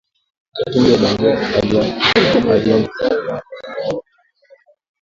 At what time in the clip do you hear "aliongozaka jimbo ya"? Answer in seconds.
0.93-1.99